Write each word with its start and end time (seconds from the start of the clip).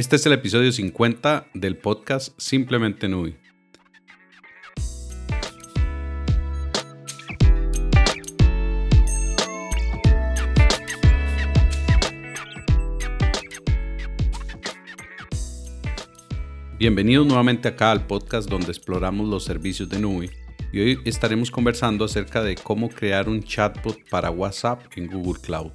Este 0.00 0.16
es 0.16 0.24
el 0.24 0.32
episodio 0.32 0.72
50 0.72 1.48
del 1.52 1.76
podcast 1.76 2.32
Simplemente 2.40 3.06
Nui. 3.06 3.36
Bienvenidos 16.78 17.26
nuevamente 17.26 17.68
acá 17.68 17.90
al 17.90 18.06
podcast 18.06 18.48
donde 18.48 18.68
exploramos 18.68 19.28
los 19.28 19.44
servicios 19.44 19.90
de 19.90 20.00
Nui 20.00 20.30
y 20.72 20.80
hoy 20.80 20.98
estaremos 21.04 21.50
conversando 21.50 22.06
acerca 22.06 22.42
de 22.42 22.54
cómo 22.54 22.88
crear 22.88 23.28
un 23.28 23.42
chatbot 23.42 24.08
para 24.08 24.30
WhatsApp 24.30 24.80
en 24.96 25.08
Google 25.08 25.42
Cloud. 25.42 25.72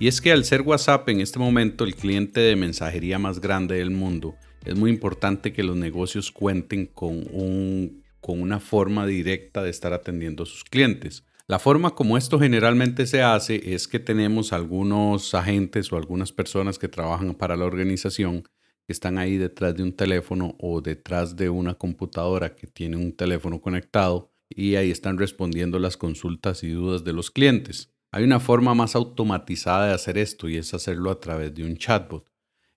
Y 0.00 0.06
es 0.06 0.20
que 0.20 0.30
al 0.30 0.44
ser 0.44 0.62
WhatsApp 0.62 1.08
en 1.08 1.20
este 1.20 1.40
momento 1.40 1.84
el 1.84 1.96
cliente 1.96 2.38
de 2.38 2.54
mensajería 2.54 3.18
más 3.18 3.40
grande 3.40 3.76
del 3.76 3.90
mundo, 3.90 4.36
es 4.64 4.76
muy 4.76 4.90
importante 4.90 5.52
que 5.52 5.64
los 5.64 5.76
negocios 5.76 6.30
cuenten 6.30 6.86
con, 6.86 7.26
un, 7.32 8.04
con 8.20 8.40
una 8.40 8.60
forma 8.60 9.06
directa 9.06 9.62
de 9.62 9.70
estar 9.70 9.92
atendiendo 9.92 10.44
a 10.44 10.46
sus 10.46 10.62
clientes. 10.62 11.24
La 11.48 11.58
forma 11.58 11.96
como 11.96 12.16
esto 12.16 12.38
generalmente 12.38 13.06
se 13.06 13.22
hace 13.22 13.74
es 13.74 13.88
que 13.88 13.98
tenemos 13.98 14.52
algunos 14.52 15.34
agentes 15.34 15.92
o 15.92 15.96
algunas 15.96 16.30
personas 16.30 16.78
que 16.78 16.88
trabajan 16.88 17.34
para 17.34 17.56
la 17.56 17.64
organización 17.64 18.42
que 18.86 18.92
están 18.92 19.18
ahí 19.18 19.36
detrás 19.36 19.74
de 19.74 19.82
un 19.82 19.92
teléfono 19.92 20.54
o 20.60 20.80
detrás 20.80 21.34
de 21.34 21.48
una 21.48 21.74
computadora 21.74 22.54
que 22.54 22.66
tiene 22.68 22.96
un 22.96 23.12
teléfono 23.12 23.60
conectado 23.60 24.30
y 24.48 24.76
ahí 24.76 24.90
están 24.90 25.18
respondiendo 25.18 25.78
las 25.78 25.96
consultas 25.96 26.62
y 26.62 26.70
dudas 26.70 27.02
de 27.02 27.12
los 27.12 27.30
clientes. 27.30 27.90
Hay 28.10 28.24
una 28.24 28.40
forma 28.40 28.74
más 28.74 28.96
automatizada 28.96 29.88
de 29.88 29.94
hacer 29.94 30.16
esto 30.16 30.48
y 30.48 30.56
es 30.56 30.72
hacerlo 30.72 31.10
a 31.10 31.20
través 31.20 31.54
de 31.54 31.64
un 31.64 31.76
chatbot. 31.76 32.26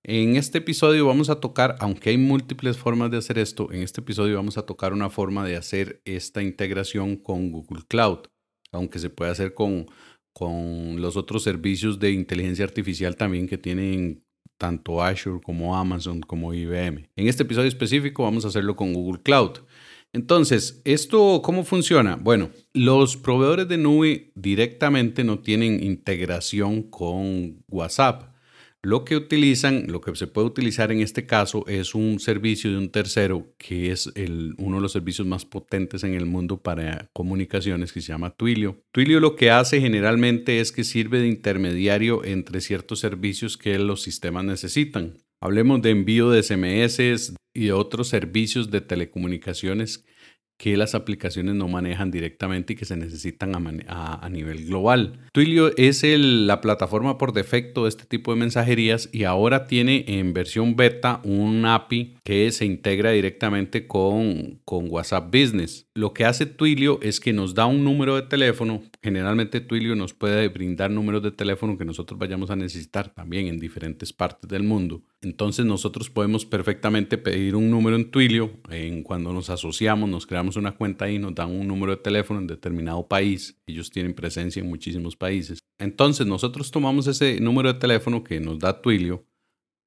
En 0.03 0.35
este 0.35 0.57
episodio 0.57 1.05
vamos 1.05 1.29
a 1.29 1.39
tocar, 1.39 1.75
aunque 1.79 2.09
hay 2.09 2.17
múltiples 2.17 2.77
formas 2.77 3.11
de 3.11 3.17
hacer 3.17 3.38
esto, 3.38 3.71
en 3.71 3.81
este 3.83 4.01
episodio 4.01 4.35
vamos 4.35 4.57
a 4.57 4.65
tocar 4.65 4.93
una 4.93 5.09
forma 5.09 5.45
de 5.45 5.55
hacer 5.55 6.01
esta 6.05 6.41
integración 6.41 7.15
con 7.15 7.51
Google 7.51 7.83
Cloud, 7.88 8.27
aunque 8.71 8.99
se 8.99 9.09
puede 9.09 9.31
hacer 9.31 9.53
con, 9.53 9.85
con 10.33 10.99
los 10.99 11.15
otros 11.17 11.43
servicios 11.43 11.99
de 11.99 12.11
inteligencia 12.11 12.66
artificial 12.66 13.16
también 13.16 13.47
que 13.47 13.59
tienen 13.59 14.25
tanto 14.57 15.03
Azure 15.03 15.39
como 15.41 15.77
Amazon 15.77 16.21
como 16.21 16.53
IBM. 16.53 17.09
En 17.16 17.27
este 17.27 17.43
episodio 17.43 17.67
específico 17.67 18.23
vamos 18.23 18.43
a 18.43 18.49
hacerlo 18.49 18.75
con 18.75 18.93
Google 18.93 19.21
Cloud. 19.21 19.59
Entonces, 20.13 20.81
¿esto 20.83 21.41
cómo 21.41 21.63
funciona? 21.63 22.17
Bueno, 22.17 22.49
los 22.73 23.15
proveedores 23.15 23.67
de 23.69 23.77
nube 23.77 24.31
directamente 24.35 25.23
no 25.23 25.39
tienen 25.39 25.81
integración 25.81 26.83
con 26.83 27.63
WhatsApp. 27.69 28.31
Lo 28.83 29.05
que 29.05 29.15
utilizan, 29.15 29.85
lo 29.89 30.01
que 30.01 30.15
se 30.15 30.25
puede 30.25 30.47
utilizar 30.47 30.91
en 30.91 31.01
este 31.01 31.27
caso 31.27 31.65
es 31.67 31.93
un 31.93 32.19
servicio 32.19 32.71
de 32.71 32.77
un 32.77 32.89
tercero 32.89 33.53
que 33.59 33.91
es 33.91 34.11
uno 34.57 34.77
de 34.77 34.81
los 34.81 34.91
servicios 34.91 35.27
más 35.27 35.45
potentes 35.45 36.03
en 36.03 36.15
el 36.15 36.25
mundo 36.25 36.57
para 36.57 37.07
comunicaciones 37.13 37.93
que 37.93 38.01
se 38.01 38.07
llama 38.07 38.31
Twilio. 38.31 38.83
Twilio 38.91 39.19
lo 39.19 39.35
que 39.35 39.51
hace 39.51 39.79
generalmente 39.79 40.59
es 40.59 40.71
que 40.71 40.83
sirve 40.83 41.19
de 41.19 41.27
intermediario 41.27 42.25
entre 42.25 42.59
ciertos 42.59 42.99
servicios 42.99 43.55
que 43.55 43.77
los 43.77 44.01
sistemas 44.01 44.45
necesitan. 44.45 45.13
Hablemos 45.44 45.81
de 45.81 45.89
envío 45.89 46.30
de 46.30 46.44
SMS 46.44 47.34
y 47.52 47.72
otros 47.72 48.09
servicios 48.09 48.70
de 48.70 48.80
telecomunicaciones 48.80 50.06
que 50.61 50.77
las 50.77 50.93
aplicaciones 50.93 51.55
no 51.55 51.67
manejan 51.67 52.11
directamente 52.11 52.73
y 52.73 52.75
que 52.75 52.85
se 52.85 52.95
necesitan 52.95 53.55
a, 53.87 54.29
nivel 54.29 54.67
global. 54.67 55.19
Twilio 55.31 55.75
es 55.75 56.03
la 56.03 56.61
plataforma 56.61 57.17
por 57.17 57.33
defecto 57.33 57.85
de 57.85 57.89
este 57.89 58.05
tipo 58.05 58.31
de 58.31 58.39
mensajerías 58.39 59.09
y 59.11 59.23
ahora 59.23 59.65
tiene 59.65 60.05
en 60.07 60.33
versión 60.33 60.75
beta 60.75 61.19
un 61.23 61.65
API 61.65 62.17
que 62.23 62.51
se 62.51 62.65
integra 62.65 63.09
directamente 63.09 63.88
con, 63.88 64.59
con 64.63 64.85
WhatsApp 64.88 65.35
Business. 65.35 65.88
Lo 65.95 66.13
que 66.13 66.25
hace 66.25 66.45
Twilio 66.45 67.00
es 67.01 67.19
que 67.19 67.33
nos 67.33 67.55
da 67.55 67.66
un 67.66 67.83
número 67.83 68.16
de 68.16 68.21
teléfono. 68.21 68.83
Generalmente 69.01 69.61
Twilio 69.61 69.95
nos 69.95 70.13
puede 70.13 70.47
brindar 70.47 70.91
números 70.91 71.23
de 71.23 71.31
teléfono 71.31 71.75
que 71.75 71.85
nosotros 71.85 72.19
vayamos 72.19 72.51
a 72.51 72.55
necesitar 72.55 73.11
también 73.16 73.47
en 73.47 73.59
diferentes 73.59 74.13
partes 74.13 74.47
del 74.47 74.61
mundo. 74.61 75.01
Entonces 75.23 75.66
nosotros 75.66 76.09
podemos 76.09 76.45
perfectamente 76.45 77.17
pedir 77.17 77.55
un 77.55 77.69
número 77.69 77.95
en 77.95 78.09
Twilio. 78.09 78.51
En 78.69 79.03
cuando 79.03 79.33
nos 79.33 79.50
asociamos, 79.50 80.09
nos 80.09 80.25
creamos 80.25 80.50
una 80.56 80.75
cuenta 80.75 81.09
y 81.09 81.19
nos 81.19 81.35
dan 81.35 81.51
un 81.51 81.67
número 81.67 81.95
de 81.95 82.01
teléfono 82.01 82.39
en 82.39 82.47
determinado 82.47 83.07
país. 83.07 83.59
Ellos 83.66 83.89
tienen 83.89 84.13
presencia 84.13 84.62
en 84.62 84.69
muchísimos 84.69 85.16
países. 85.16 85.59
Entonces 85.79 86.28
nosotros 86.28 86.72
tomamos 86.72 87.07
ese 87.07 87.39
número 87.39 87.73
de 87.73 87.79
teléfono 87.79 88.23
que 88.23 88.39
nos 88.39 88.59
da 88.59 88.81
Twilio, 88.81 89.25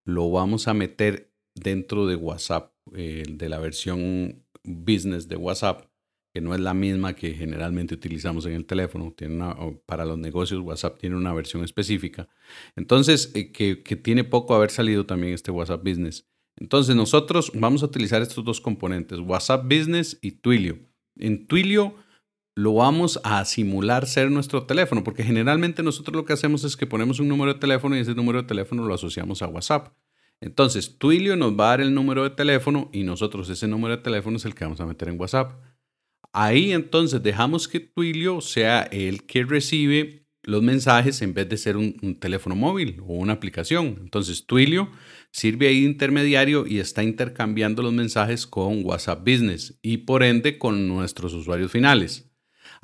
lo 0.04 0.30
vamos 0.30 0.68
a 0.68 0.74
meter 0.74 1.32
dentro 1.54 2.06
de 2.06 2.16
WhatsApp, 2.16 2.74
eh, 2.94 3.24
de 3.28 3.48
la 3.48 3.58
versión 3.58 4.44
business 4.64 5.28
de 5.28 5.36
WhatsApp 5.36 5.86
que 6.34 6.40
no 6.40 6.52
es 6.52 6.60
la 6.60 6.74
misma 6.74 7.14
que 7.14 7.32
generalmente 7.32 7.94
utilizamos 7.94 8.44
en 8.46 8.54
el 8.54 8.66
teléfono. 8.66 9.14
Tiene 9.16 9.36
una, 9.36 9.56
para 9.86 10.04
los 10.04 10.18
negocios 10.18 10.60
WhatsApp 10.62 10.98
tiene 10.98 11.14
una 11.14 11.32
versión 11.32 11.62
específica. 11.62 12.28
Entonces, 12.74 13.30
eh, 13.36 13.52
que, 13.52 13.84
que, 13.84 13.94
tiene 13.94 14.24
poco 14.24 14.56
haber 14.56 14.70
salido 14.70 15.06
también 15.06 15.32
este 15.32 15.52
WhatsApp 15.52 15.84
Business. 15.84 16.26
Entonces, 16.56 16.94
nosotros 16.94 17.50
vamos 17.54 17.82
a 17.82 17.86
utilizar 17.86 18.22
estos 18.22 18.44
dos 18.44 18.60
componentes, 18.60 19.18
WhatsApp 19.18 19.64
Business 19.64 20.18
y 20.22 20.32
Twilio. 20.32 20.78
En 21.16 21.46
Twilio 21.46 21.94
lo 22.56 22.74
vamos 22.74 23.20
a 23.24 23.44
simular 23.44 24.06
ser 24.06 24.30
nuestro 24.30 24.64
teléfono, 24.64 25.02
porque 25.02 25.24
generalmente 25.24 25.82
nosotros 25.82 26.14
lo 26.14 26.24
que 26.24 26.34
hacemos 26.34 26.62
es 26.62 26.76
que 26.76 26.86
ponemos 26.86 27.18
un 27.18 27.28
número 27.28 27.54
de 27.54 27.58
teléfono 27.58 27.96
y 27.96 28.00
ese 28.00 28.14
número 28.14 28.42
de 28.42 28.48
teléfono 28.48 28.86
lo 28.86 28.94
asociamos 28.94 29.42
a 29.42 29.48
WhatsApp. 29.48 29.92
Entonces, 30.40 30.98
Twilio 30.98 31.36
nos 31.36 31.58
va 31.58 31.66
a 31.66 31.70
dar 31.70 31.80
el 31.80 31.94
número 31.94 32.22
de 32.22 32.30
teléfono 32.30 32.90
y 32.92 33.02
nosotros 33.02 33.48
ese 33.48 33.66
número 33.66 33.96
de 33.96 34.02
teléfono 34.02 34.36
es 34.36 34.44
el 34.44 34.54
que 34.54 34.64
vamos 34.64 34.80
a 34.80 34.86
meter 34.86 35.08
en 35.08 35.18
WhatsApp. 35.18 35.60
Ahí 36.32 36.72
entonces 36.72 37.22
dejamos 37.22 37.68
que 37.68 37.80
Twilio 37.80 38.40
sea 38.40 38.82
el 38.82 39.24
que 39.24 39.44
recibe 39.44 40.23
los 40.46 40.62
mensajes 40.62 41.22
en 41.22 41.34
vez 41.34 41.48
de 41.48 41.56
ser 41.56 41.76
un, 41.76 42.18
teléfono 42.20 42.54
móvil 42.54 43.00
o 43.06 43.14
una 43.14 43.34
aplicación. 43.34 43.98
Entonces 44.00 44.46
Twilio 44.46 44.90
sirve 45.30 45.68
ahí 45.68 45.80
de 45.80 45.90
intermediario 45.90 46.66
y 46.66 46.78
está 46.78 47.02
intercambiando 47.02 47.82
los 47.82 47.92
mensajes 47.92 48.46
con 48.46 48.84
WhatsApp 48.84 49.20
Business 49.20 49.78
y 49.82 49.98
por 49.98 50.22
ende 50.22 50.58
con 50.58 50.88
nuestros 50.88 51.34
usuarios 51.34 51.72
finales. 51.72 52.30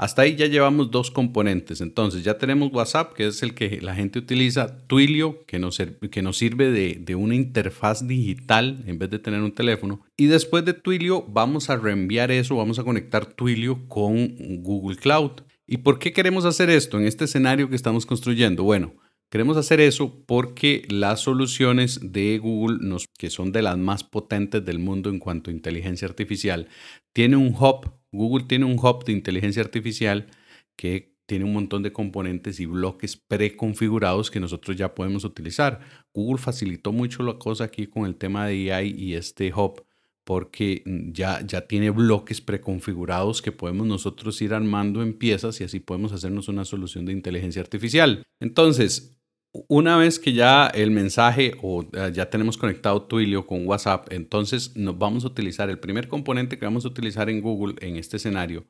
Hasta 0.01 0.23
ahí 0.23 0.35
ya 0.35 0.47
llevamos 0.47 0.91
dos 0.91 1.11
componentes. 1.11 1.83
Entonces 1.83 2.25
ya 2.25 2.39
tenemos 2.39 2.73
WhatsApp, 2.73 3.13
que 3.13 3.27
es 3.27 3.43
el 3.43 3.53
que 3.53 3.83
la 3.83 3.95
gente 3.95 4.19
utiliza, 4.19 4.87
Twilio, 4.87 5.45
que 5.47 5.59
nos, 5.59 5.77
que 6.11 6.23
nos 6.23 6.39
sirve 6.39 6.71
de, 6.71 6.95
de, 6.95 7.15
una 7.15 7.35
interfaz 7.35 8.07
digital 8.07 8.83
en 8.87 8.99
vez 8.99 9.11
de 9.11 9.19
tener 9.19 9.43
un 9.43 9.53
teléfono. 9.53 10.01
Y 10.17 10.27
después 10.27 10.65
de 10.65 10.73
Twilio 10.73 11.27
vamos 11.29 11.69
a 11.69 11.77
reenviar 11.77 12.31
eso, 12.31 12.57
vamos 12.57 12.79
a 12.79 12.85
conectar 12.85 13.27
Twilio 13.27 13.87
con 13.89 14.63
Google 14.63 14.97
Cloud. 14.97 15.33
¿Y 15.73 15.79
por 15.79 16.01
qué 16.01 16.13
queremos 16.13 16.45
hacer 16.47 16.69
esto 16.69 16.99
en 16.99 17.07
este 17.07 17.27
escenario 17.27 17.71
que 17.71 17.77
estamos 17.77 18.05
construyendo? 18.05 18.65
Bueno, 18.65 18.93
Queremos 19.33 19.57
hacer 19.57 19.81
eso 19.81 20.25
porque 20.27 20.83
las 20.89 21.21
soluciones 21.21 22.01
de 22.03 22.39
Google, 22.39 22.97
que 23.17 23.31
son 23.31 23.53
de 23.53 23.63
las 23.63 23.79
más 23.79 24.03
potentes 24.03 24.65
del 24.65 24.81
mundo 24.81 25.09
en 25.09 25.21
cuanto 25.21 25.51
a 25.51 25.55
inteligencia 25.55 26.09
artificial, 26.09 26.67
tiene 27.13 27.37
un 27.37 27.55
hub, 27.55 27.93
Google 28.11 28.47
tiene 28.49 28.65
un 28.65 28.77
hub 28.77 29.05
de 29.05 29.13
inteligencia 29.13 29.63
artificial 29.63 30.27
que 30.75 31.15
tiene 31.27 31.45
un 31.45 31.53
montón 31.53 31.85
de 31.85 31.93
componentes 31.93 32.59
y 32.59 32.67
bloques 32.67 33.17
preconfigurados 33.17 34.33
que 34.33 34.41
nosotros 34.41 34.77
ya 34.77 34.97
podemos 34.97 35.23
utilizar. 35.23 35.79
Google 36.13 36.43
facilitó 36.43 36.91
mucho 36.91 37.23
la 37.23 37.39
cosa 37.39 37.63
aquí 37.63 37.87
con 37.87 38.07
el 38.07 38.17
tema 38.17 38.49
de 38.49 38.73
AI 38.73 38.93
y 38.99 39.15
este 39.15 39.55
hub 39.55 39.87
porque 40.31 40.85
ya, 41.13 41.45
ya 41.45 41.67
tiene 41.67 41.91
bloques 41.91 42.41
preconfigurados 42.41 43.43
que 43.43 43.51
podemos 43.51 43.89
nosotros 43.89 44.41
ir 44.43 44.55
armando 44.55 45.03
en 45.03 45.13
piezas 45.13 45.61
y 45.61 45.65
así 45.65 45.81
podemos 45.81 46.13
hacernos 46.13 46.47
una 46.47 46.65
solución 46.65 47.05
de 47.05 47.13
inteligencia 47.13 47.61
artificial. 47.61 48.23
Entonces, 48.39 49.21
una 49.67 49.97
vez 49.97 50.21
que 50.21 50.33
ya 50.33 50.69
el 50.69 50.93
mensaje 50.93 51.55
o 51.63 51.83
eh, 51.83 52.13
ya 52.15 52.31
tenemos 52.31 52.57
conectado 52.57 53.03
Twilio 53.03 53.45
con 53.45 53.67
WhatsApp, 53.67 54.07
entonces 54.13 54.77
nos 54.77 54.97
vamos 54.97 55.25
a 55.25 55.27
utilizar 55.27 55.69
el 55.69 55.81
primer 55.81 56.07
componente 56.07 56.61
que 56.61 56.65
vamos 56.65 56.85
a 56.85 56.91
utilizar 56.91 57.29
en 57.29 57.41
Google 57.41 57.75
en 57.81 57.97
este 57.97 58.19
escenario 58.19 58.69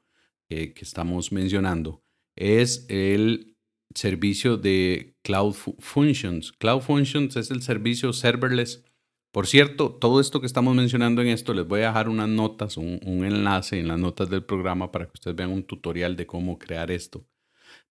que 0.48 0.72
estamos 0.80 1.30
mencionando 1.30 2.02
es 2.36 2.86
el 2.88 3.54
servicio 3.94 4.56
de 4.56 5.14
Cloud 5.22 5.52
Functions. 5.78 6.52
Cloud 6.52 6.80
Functions 6.80 7.36
es 7.36 7.50
el 7.50 7.60
servicio 7.60 8.14
serverless. 8.14 8.82
Por 9.32 9.46
cierto, 9.46 9.92
todo 9.94 10.20
esto 10.20 10.40
que 10.40 10.46
estamos 10.46 10.74
mencionando 10.74 11.22
en 11.22 11.28
esto, 11.28 11.54
les 11.54 11.66
voy 11.66 11.82
a 11.82 11.88
dejar 11.88 12.08
unas 12.08 12.28
notas, 12.28 12.76
un, 12.76 12.98
enlace 13.24 13.78
en 13.78 13.86
las 13.88 13.98
notas 13.98 14.28
del 14.28 14.44
programa 14.44 14.90
para 14.90 15.06
que 15.06 15.12
ustedes 15.14 15.36
vean 15.36 15.52
un 15.52 15.62
tutorial 15.62 16.16
de 16.16 16.26
cómo 16.26 16.58
crear 16.58 16.90
esto 16.90 17.26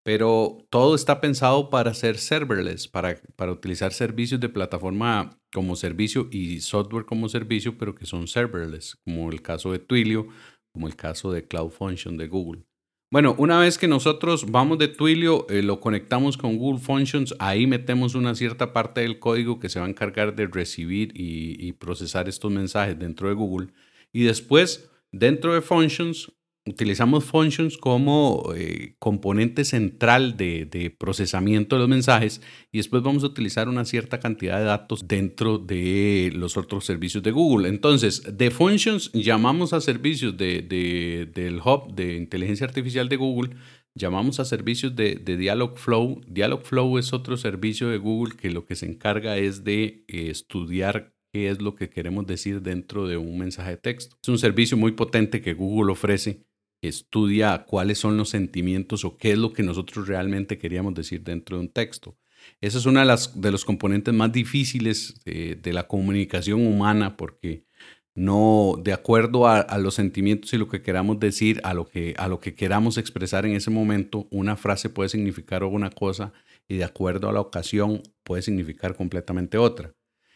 pero 0.03 0.65
todo 0.69 0.95
está 0.95 1.21
pensado 1.21 1.69
para 1.69 1.93
ser 1.93 2.17
serverless, 2.17 2.87
para, 2.87 3.21
para 3.35 3.51
utilizar 3.51 3.93
servicios 3.93 4.39
de 4.39 4.49
plataforma 4.49 5.39
como 5.53 5.75
servicio 5.75 6.29
y 6.31 6.61
software 6.61 7.05
como 7.05 7.29
servicio, 7.29 7.77
pero 7.77 7.95
que 7.95 8.05
son 8.05 8.27
serverless, 8.27 8.95
como 9.03 9.29
el 9.29 9.41
caso 9.41 9.71
de 9.71 9.79
Twilio, 9.79 10.27
como 10.71 10.87
el 10.87 10.95
caso 10.95 11.31
de 11.31 11.47
Cloud 11.47 11.71
Function 11.71 12.17
de 12.17 12.27
Google. 12.27 12.68
Bueno, 13.11 13.33
una 13.39 13.59
vez 13.59 13.79
que 13.79 13.87
nosotros 13.87 14.51
vamos 14.51 14.77
de 14.77 14.87
Twilio, 14.87 15.47
eh, 15.49 15.63
lo 15.63 15.79
conectamos 15.79 16.37
con 16.37 16.57
Google 16.57 16.79
Functions, 16.79 17.33
ahí 17.39 17.65
metemos 17.65 18.13
una 18.13 18.35
cierta 18.35 18.71
parte 18.71 19.01
del 19.01 19.17
código 19.17 19.59
que 19.59 19.67
se 19.67 19.79
va 19.79 19.87
a 19.87 19.89
encargar 19.89 20.35
de 20.35 20.45
recibir 20.45 21.11
y 21.15 21.71
procesar 21.73 22.29
estos 22.29 22.51
mensajes 22.51 22.99
dentro 22.99 23.27
de 23.27 23.33
Google. 23.33 23.69
Y 24.13 24.25
después, 24.25 24.91
dentro 25.11 25.55
de 25.55 25.61
Functions, 25.61 26.31
utilizamos 26.65 27.25
functions 27.25 27.77
como 27.77 28.53
eh, 28.55 28.95
componente 28.99 29.65
central 29.65 30.37
de, 30.37 30.95
procesamiento 30.97 31.75
de 31.75 31.79
los 31.81 31.89
mensajes 31.89 32.41
y 32.71 32.77
después 32.77 33.01
vamos 33.03 33.23
a 33.23 33.27
utilizar 33.27 33.67
una 33.67 33.85
cierta 33.85 34.19
cantidad 34.19 34.59
de 34.59 34.65
datos 34.65 35.07
dentro 35.07 35.57
de 35.57 36.31
los 36.35 36.57
otros 36.57 36.85
servicios 36.85 37.23
de 37.23 37.31
Google. 37.31 37.69
Entonces, 37.69 38.37
de 38.37 38.51
functions 38.51 39.11
llamamos 39.13 39.73
a 39.73 39.81
servicios 39.81 40.37
de, 40.37 40.61
del 41.33 41.61
hub 41.63 41.93
de 41.93 42.15
inteligencia 42.15 42.67
artificial 42.67 43.09
de 43.09 43.15
Google, 43.15 43.55
llamamos 43.95 44.39
a 44.39 44.45
servicios 44.45 44.95
de, 44.95 45.15
de 45.15 45.37
Dialogflow. 45.37 46.21
Dialogflow 46.27 46.97
es 46.97 47.13
otro 47.13 47.37
servicio 47.37 47.89
de 47.89 47.97
Google 47.97 48.35
que 48.35 48.51
lo 48.51 48.65
que 48.65 48.75
se 48.75 48.85
encarga 48.85 49.37
es 49.37 49.63
de 49.63 50.05
eh, 50.07 50.29
estudiar 50.29 51.13
qué 51.31 51.49
es 51.49 51.61
lo 51.61 51.75
que 51.75 51.89
queremos 51.89 52.25
decir 52.25 52.61
dentro 52.61 53.07
de 53.07 53.17
un 53.17 53.37
mensaje 53.37 53.71
de 53.71 53.77
texto. 53.77 54.17
Es 54.21 54.29
un 54.29 54.39
servicio 54.39 54.77
muy 54.77 54.93
potente 54.93 55.41
que 55.41 55.53
Google 55.53 55.91
ofrece 55.91 56.48
estudia 56.81 57.65
cuáles 57.65 57.97
son 57.97 58.17
los 58.17 58.29
sentimientos 58.29 59.05
o 59.05 59.17
qué 59.17 59.31
es 59.31 59.37
lo 59.37 59.53
que 59.53 59.63
nosotros 59.63 60.07
realmente 60.07 60.57
queríamos 60.57 60.93
decir 60.93 61.23
dentro 61.23 61.57
de 61.57 61.63
un 61.63 61.69
texto. 61.69 62.17
Esa 62.61 62.77
es 62.77 62.85
una 62.85 63.01
de, 63.01 63.05
las, 63.05 63.35
los 63.35 63.65
componentes 63.65 64.13
más 64.13 64.31
difíciles 64.31 65.15
de, 65.25 65.73
la 65.73 65.87
comunicación 65.87 66.65
humana 66.65 67.17
porque 67.17 67.65
no, 68.15 68.75
de 68.81 68.93
acuerdo 68.93 69.47
a, 69.47 69.77
los 69.77 69.95
sentimientos 69.95 70.53
y 70.53 70.57
lo 70.57 70.67
que 70.67 70.81
queramos 70.81 71.19
decir, 71.19 71.61
a 71.63 71.73
lo 71.73 71.87
que, 71.87 72.15
a 72.17 72.27
lo 72.27 72.39
que 72.39 72.55
queramos 72.55 72.97
expresar 72.97 73.45
en 73.45 73.55
ese 73.55 73.71
momento, 73.71 74.27
una 74.31 74.55
frase 74.55 74.89
puede 74.89 75.09
significar 75.09 75.63
una 75.63 75.89
cosa 75.89 76.33
y 76.67 76.77
de 76.77 76.83
acuerdo 76.83 77.29
a 77.29 77.33
la 77.33 77.41
ocasión 77.41 78.01
puede 78.23 78.41
significar 78.41 78.95
completamente 78.95 79.57
otra. 79.57 79.93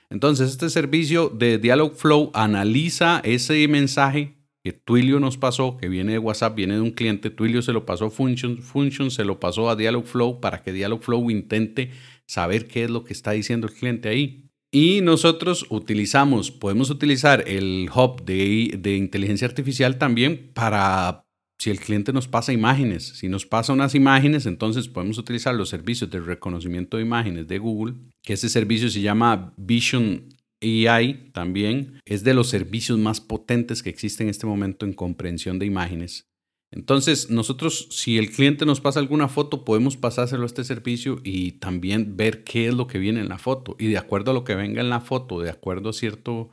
Entonces, 0.10 0.52
este 0.52 0.70
servicio 0.70 1.30
de 1.30 1.58
Dialogflow 1.58 2.32
analiza 2.34 3.22
ese 3.24 3.68
mensaje 3.68 4.38
que 4.64 4.72
Twilio 4.72 5.20
nos 5.20 5.38
pasó, 5.38 5.76
que 5.76 5.90
viene 5.90 6.14
de 6.14 6.20
WhatsApp, 6.20 6.56
viene 6.56 6.76
de 6.76 6.82
un 6.82 6.92
cliente, 6.92 7.30
Twilio 7.30 7.62
se 7.62 7.74
lo 7.74 7.86
pasó 7.86 8.06
a 8.06 8.10
Functions, 8.10 8.64
Functions 8.64 9.14
se 9.14 9.26
lo 9.26 9.40
pasó 9.40 9.70
a 9.70 9.76
Dialogflow 9.76 10.40
para 10.40 10.64
que 10.64 10.72
Dialogflow 10.72 11.30
intente 11.30 11.92
saber 12.26 12.68
qué 12.68 12.86
es 12.86 12.90
lo 12.90 13.04
que 13.04 13.12
está 13.12 13.32
diciendo 13.32 13.68
el 13.68 13.74
cliente 13.74 14.08
ahí. 14.08 14.50
Y 14.72 15.02
nosotros 15.02 15.68
utilizamos, 15.70 16.50
podemos 16.50 16.90
utilizar 16.90 17.44
el 17.48 17.90
hub 17.94 18.24
de, 18.24 18.78
de 18.80 18.96
inteligencia 18.96 19.48
artificial 19.48 19.98
también 19.98 20.52
para, 20.54 21.26
si 21.60 21.70
el 21.70 21.80
cliente 21.80 22.14
nos 22.14 22.28
pasa 22.28 22.54
imágenes, 22.54 23.04
si 23.04 23.28
nos 23.28 23.46
pasa 23.46 23.74
unas 23.74 23.96
imágenes, 23.96 24.46
entonces 24.46 24.88
podemos 24.88 25.18
utilizar 25.18 25.54
los 25.56 25.70
servicios 25.70 26.10
de 26.10 26.22
reconocimiento 26.22 26.98
de 26.98 27.04
imágenes 27.04 27.48
de 27.48 27.58
Google, 27.60 27.96
que 28.22 28.34
ese 28.34 28.50
servicio 28.50 28.90
se 28.90 29.02
llama 29.02 29.54
Vision 29.58 30.30
AI 30.64 31.32
también 31.34 32.00
es 32.06 32.24
de 32.24 32.34
los 32.34 32.50
servicios 32.50 32.98
más 32.98 33.22
potentes 33.22 33.84
que 33.84 33.90
existen 33.90 34.28
en 34.28 34.32
este 34.32 34.48
momento 34.48 34.86
en 34.86 34.94
comprensión 34.94 35.60
de 35.60 35.66
imágenes. 35.66 36.30
Entonces, 36.72 37.30
nosotros, 37.30 37.88
si 37.92 38.18
el 38.18 38.32
cliente 38.32 38.66
nos 38.66 38.82
pasa 38.82 39.00
alguna 39.00 39.28
foto, 39.28 39.64
podemos 39.64 39.96
pasárselo 39.96 40.44
a 40.44 40.48
este 40.48 40.64
servicio 40.64 41.20
y 41.24 41.54
también 41.54 42.18
ver 42.18 42.44
qué 42.44 42.68
es 42.68 42.74
lo 42.74 42.88
que 42.88 42.98
viene 42.98 43.20
en 43.20 43.30
la 43.30 43.38
foto. 43.38 43.76
Y 43.78 43.90
de 43.90 44.00
acuerdo 44.00 44.32
a 44.32 44.34
lo 44.34 44.44
que 44.44 44.56
venga 44.56 44.82
en 44.82 44.90
la 44.90 45.00
foto, 45.00 45.40
de 45.40 45.52
acuerdo 45.52 45.90
a 45.90 45.94
cierto 45.94 46.50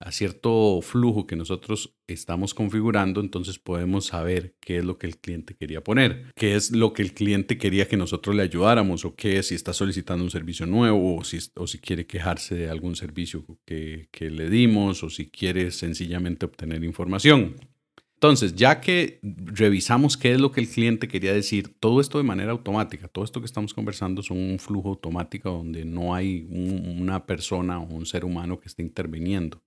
a 0.00 0.12
cierto 0.12 0.80
flujo 0.82 1.26
que 1.26 1.36
nosotros 1.36 1.96
estamos 2.06 2.52
configurando, 2.54 3.20
entonces 3.20 3.58
podemos 3.58 4.06
saber 4.06 4.54
qué 4.60 4.78
es 4.78 4.84
lo 4.84 4.98
que 4.98 5.06
el 5.06 5.18
cliente 5.18 5.54
quería 5.54 5.82
poner, 5.82 6.32
qué 6.36 6.54
es 6.56 6.72
lo 6.72 6.92
que 6.92 7.02
el 7.02 7.14
cliente 7.14 7.58
quería 7.58 7.88
que 7.88 7.96
nosotros 7.96 8.36
le 8.36 8.42
ayudáramos 8.42 9.04
o 9.04 9.14
qué 9.14 9.42
si 9.42 9.54
está 9.54 9.72
solicitando 9.72 10.24
un 10.24 10.30
servicio 10.30 10.66
nuevo 10.66 11.16
o 11.16 11.24
si, 11.24 11.38
o 11.56 11.66
si 11.66 11.78
quiere 11.78 12.06
quejarse 12.06 12.54
de 12.54 12.68
algún 12.68 12.96
servicio 12.96 13.44
que, 13.64 14.08
que 14.10 14.30
le 14.30 14.50
dimos 14.50 15.02
o 15.02 15.10
si 15.10 15.30
quiere 15.30 15.70
sencillamente 15.70 16.46
obtener 16.46 16.84
información. 16.84 17.56
Entonces, 18.24 18.54
ya 18.54 18.80
que 18.80 19.20
revisamos 19.22 20.16
qué 20.16 20.32
es 20.32 20.40
lo 20.40 20.50
que 20.50 20.62
el 20.62 20.68
cliente 20.68 21.08
quería 21.08 21.34
decir, 21.34 21.76
todo 21.78 22.00
esto 22.00 22.16
de 22.16 22.24
manera 22.24 22.52
automática, 22.52 23.06
todo 23.06 23.22
esto 23.22 23.40
que 23.40 23.46
estamos 23.46 23.74
conversando 23.74 24.22
son 24.22 24.38
un 24.38 24.58
flujo 24.58 24.88
automático 24.88 25.50
donde 25.50 25.84
no 25.84 26.14
hay 26.14 26.46
una 26.48 27.26
persona 27.26 27.80
o 27.80 27.84
un 27.84 28.06
ser 28.06 28.24
humano 28.24 28.58
que 28.58 28.68
esté 28.68 28.82
interviniendo. 28.82 29.62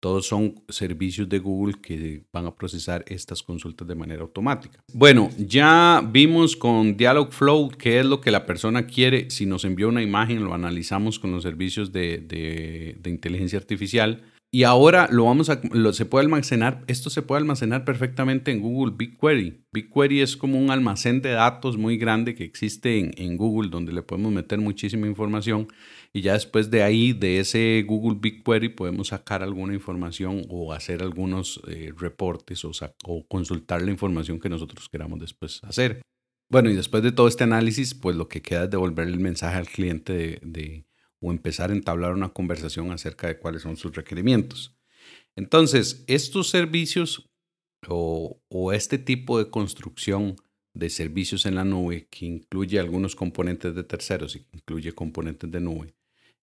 Todos 0.00 0.26
son 0.26 0.54
servicios 0.68 1.28
de 1.28 1.40
Google 1.40 1.74
que 1.82 2.22
van 2.32 2.46
a 2.46 2.54
procesar 2.54 3.04
estas 3.08 3.42
consultas 3.42 3.88
de 3.88 3.96
manera 3.96 4.22
automática. 4.22 4.80
Bueno, 4.92 5.28
ya 5.36 6.00
vimos 6.08 6.56
con 6.56 6.96
Dialogflow 6.96 7.70
qué 7.70 7.98
es 7.98 8.06
lo 8.06 8.20
que 8.20 8.30
la 8.30 8.46
persona 8.46 8.86
quiere. 8.86 9.28
Si 9.30 9.44
nos 9.44 9.64
envió 9.64 9.88
una 9.88 10.02
imagen, 10.02 10.44
lo 10.44 10.54
analizamos 10.54 11.18
con 11.18 11.32
los 11.32 11.42
servicios 11.42 11.90
de, 11.90 12.18
de 12.18 13.10
inteligencia 13.10 13.58
artificial 13.58 14.22
y 14.50 14.62
ahora 14.62 15.08
lo 15.10 15.24
vamos 15.24 15.50
a, 15.50 15.60
se 15.92 16.06
puede 16.06 16.24
almacenar, 16.24 16.82
esto 16.86 17.10
se 17.10 17.20
puede 17.20 17.40
almacenar 17.40 17.84
perfectamente 17.84 18.50
en 18.50 18.60
Google 18.60 18.94
BigQuery. 18.96 19.66
BigQuery 19.72 20.22
es 20.22 20.38
como 20.38 20.58
un 20.58 20.70
almacén 20.70 21.20
de 21.20 21.32
datos 21.32 21.76
muy 21.76 21.98
grande 21.98 22.34
que 22.34 22.44
existe 22.44 23.12
en, 23.22 23.36
Google 23.36 23.68
donde 23.68 23.92
le 23.92 24.02
podemos 24.02 24.32
meter 24.32 24.58
muchísima 24.58 25.06
información 25.06 25.68
y 26.14 26.22
ya 26.22 26.32
después 26.32 26.70
de 26.70 26.82
ahí, 26.82 27.12
de 27.12 27.40
ese 27.40 27.84
Google 27.86 28.18
BigQuery, 28.20 28.70
podemos 28.70 29.08
sacar 29.08 29.42
alguna 29.42 29.74
información 29.74 30.42
o 30.48 30.72
hacer 30.72 31.02
algunos 31.02 31.60
eh, 31.68 31.92
reportes 31.94 32.64
o, 32.64 32.72
consultar 33.28 33.82
la 33.82 33.90
información 33.90 34.40
que 34.40 34.48
nosotros 34.48 34.88
queramos 34.88 35.20
después 35.20 35.62
hacer. 35.64 36.00
Bueno, 36.50 36.70
y 36.70 36.74
después 36.74 37.02
de 37.02 37.12
todo 37.12 37.28
este 37.28 37.44
análisis, 37.44 37.94
pues 37.94 38.16
lo 38.16 38.28
que 38.28 38.40
queda 38.40 38.64
es 38.64 38.70
devolverle 38.70 39.12
el 39.12 39.20
mensaje 39.20 39.58
al 39.58 39.68
cliente 39.68 40.14
de, 40.14 40.40
de 40.42 40.87
o 41.20 41.30
empezar 41.30 41.70
a 41.70 41.74
entablar 41.74 42.14
una 42.14 42.30
conversación 42.30 42.90
acerca 42.92 43.26
de 43.26 43.38
cuáles 43.38 43.62
son 43.62 43.76
sus 43.76 43.94
requerimientos. 43.94 44.76
Entonces, 45.36 46.04
estos 46.06 46.50
servicios 46.50 47.28
o, 47.86 48.72
este 48.72 48.98
tipo 48.98 49.38
de 49.38 49.50
construcción 49.50 50.36
de 50.74 50.90
servicios 50.90 51.46
en 51.46 51.54
la 51.54 51.64
nube, 51.64 52.08
que 52.10 52.26
incluye 52.26 52.78
algunos 52.78 53.16
componentes 53.16 53.74
de 53.74 53.84
terceros 53.84 54.36
y 54.36 54.46
incluye 54.52 54.92
componentes 54.92 55.50
de 55.50 55.60
nube, 55.60 55.94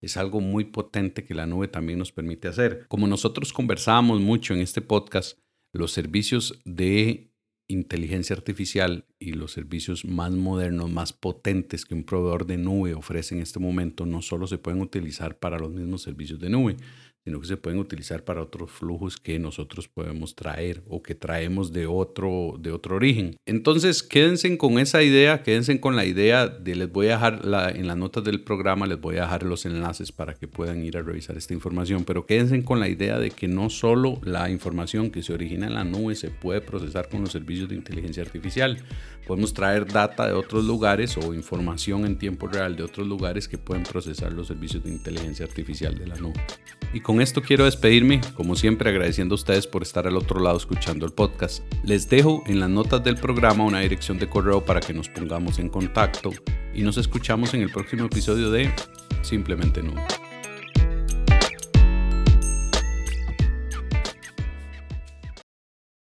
es 0.01 0.17
algo 0.17 0.39
muy 0.41 0.65
potente 0.65 1.23
que 1.23 1.33
la 1.33 1.45
nube 1.45 1.67
también 1.67 1.99
nos 1.99 2.11
permite 2.11 2.47
hacer. 2.47 2.85
Como 2.87 3.07
nosotros 3.07 3.53
conversábamos 3.53 4.21
mucho 4.21 4.53
en 4.53 4.61
este 4.61 4.81
podcast, 4.81 5.39
los 5.71 5.91
servicios 5.91 6.61
de 6.63 7.34
inteligencia 7.67 8.35
artificial 8.35 9.05
y 9.19 9.33
los 9.33 9.51
servicios 9.51 10.05
más 10.05 10.31
modernos, 10.31 10.91
más 10.91 11.13
potentes 11.13 11.85
que 11.85 11.95
un 11.95 12.03
proveedor 12.03 12.45
de 12.45 12.57
nube 12.57 12.93
ofrece 12.93 13.35
en 13.35 13.41
este 13.41 13.59
momento, 13.59 14.05
no 14.05 14.21
solo 14.21 14.47
se 14.47 14.57
pueden 14.57 14.81
utilizar 14.81 15.37
para 15.39 15.57
los 15.57 15.71
mismos 15.71 16.03
servicios 16.03 16.39
de 16.39 16.49
nube, 16.49 16.77
sino 17.25 17.41
que 17.41 17.47
se 17.47 17.57
pueden 17.57 17.79
utilizar 17.79 18.23
para 18.23 18.43
otros 18.43 18.69
flujos 18.69 19.17
que 19.17 19.39
nosotros 19.39 19.87
podemos 19.87 20.35
traer 20.35 20.83
o 20.87 21.01
que 21.01 21.15
traemos 21.15 21.73
de 21.73 21.87
otro, 21.87 22.55
de 22.59 22.71
otro 22.71 22.95
origen. 22.95 23.35
Entonces, 23.47 24.03
quédense 24.03 24.55
con 24.59 24.77
esa 24.77 25.01
idea, 25.01 25.41
quédense 25.41 25.79
con 25.81 25.95
la 25.95 26.05
idea 26.05 26.47
de, 26.47 26.75
les 26.75 26.91
voy 26.91 27.07
a 27.07 27.13
dejar 27.13 27.43
la, 27.43 27.71
en 27.71 27.87
las 27.87 27.97
notas 27.97 28.23
del 28.23 28.43
programa, 28.43 28.85
les 28.85 29.01
voy 29.01 29.17
a 29.17 29.21
dejar 29.21 29.41
los 29.41 29.65
enlaces 29.65 30.11
para 30.11 30.35
que 30.35 30.47
puedan 30.47 30.83
ir 30.85 30.97
a 30.97 31.01
revisar 31.01 31.35
esta 31.35 31.55
información, 31.55 32.03
pero 32.05 32.27
quédense 32.27 32.63
con 32.63 32.79
la 32.79 32.89
idea 32.89 33.17
de 33.17 33.31
que 33.31 33.47
no 33.47 33.71
solo 33.71 34.19
la 34.23 34.51
información 34.51 35.09
que 35.09 35.23
se 35.23 35.33
origina 35.33 35.65
en 35.65 35.73
la 35.73 35.83
nube 35.83 36.15
se 36.15 36.29
puede 36.29 36.61
procesar 36.61 37.09
con 37.09 37.21
los 37.21 37.31
servicios 37.31 37.69
de 37.69 37.75
inteligencia 37.75 38.21
artificial, 38.21 38.77
podemos 39.25 39.53
traer 39.53 39.87
data 39.87 40.27
de 40.27 40.33
otros 40.33 40.63
lugares 40.63 41.17
o 41.17 41.33
información 41.33 42.05
en 42.05 42.19
tiempo 42.19 42.47
real 42.47 42.75
de 42.75 42.83
otros 42.83 43.07
lugares 43.07 43.47
que 43.47 43.57
pueden 43.57 43.83
procesar 43.83 44.31
los 44.31 44.47
servicios 44.47 44.83
de 44.83 44.91
inteligencia 44.91 45.45
artificial 45.45 45.97
de 45.97 46.05
la 46.05 46.15
nube. 46.17 46.39
Y 46.93 47.01
con 47.01 47.14
esto 47.21 47.41
quiero 47.41 47.65
despedirme, 47.65 48.21
como 48.33 48.55
siempre 48.55 48.89
agradeciendo 48.89 49.33
a 49.33 49.37
ustedes 49.37 49.67
por 49.67 49.83
estar 49.83 50.07
al 50.07 50.17
otro 50.17 50.39
lado 50.39 50.57
escuchando 50.57 51.05
el 51.05 51.11
podcast. 51.11 51.63
Les 51.83 52.09
dejo 52.09 52.43
en 52.47 52.59
las 52.59 52.69
notas 52.69 53.03
del 53.03 53.17
programa 53.17 53.63
una 53.63 53.79
dirección 53.79 54.17
de 54.17 54.27
correo 54.27 54.63
para 54.63 54.79
que 54.79 54.93
nos 54.93 55.09
pongamos 55.09 55.59
en 55.59 55.69
contacto 55.69 56.31
y 56.73 56.81
nos 56.81 56.97
escuchamos 56.97 57.53
en 57.53 57.61
el 57.61 57.71
próximo 57.71 58.05
episodio 58.05 58.51
de 58.51 58.71
Simplemente 59.21 59.81
No. 59.81 60.24